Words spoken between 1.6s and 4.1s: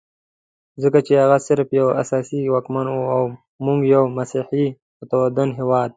یو اسیایي واکمن وو او موږ یو